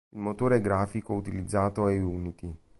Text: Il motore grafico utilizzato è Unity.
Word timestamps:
Il 0.09 0.17
motore 0.19 0.61
grafico 0.61 1.13
utilizzato 1.13 1.87
è 1.87 2.01
Unity. 2.01 2.55